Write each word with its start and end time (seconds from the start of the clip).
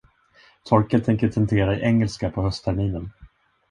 Torkel 0.63 1.01
tänker 1.01 1.29
tentera 1.29 1.77
i 1.77 1.81
engelska 1.81 2.29
på 2.31 2.41
höstterminen. 2.41 3.11